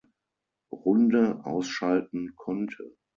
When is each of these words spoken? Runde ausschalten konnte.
Runde 0.71 1.41
ausschalten 1.45 2.33
konnte. 2.35 2.97